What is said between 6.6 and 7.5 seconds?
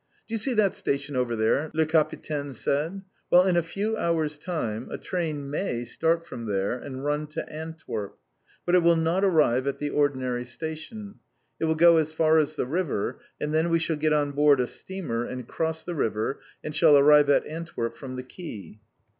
and run to